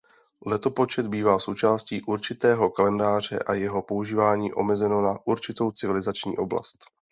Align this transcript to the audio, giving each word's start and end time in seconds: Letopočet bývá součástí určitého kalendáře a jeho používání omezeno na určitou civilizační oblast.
Letopočet 0.45 1.07
bývá 1.07 1.39
součástí 1.39 2.01
určitého 2.01 2.69
kalendáře 2.69 3.39
a 3.39 3.53
jeho 3.53 3.81
používání 3.81 4.53
omezeno 4.53 5.01
na 5.01 5.19
určitou 5.25 5.71
civilizační 5.71 6.37
oblast. 6.37 6.77